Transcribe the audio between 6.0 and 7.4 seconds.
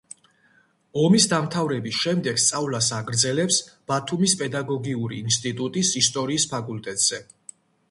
ისტორიის ფაკულტეტზე.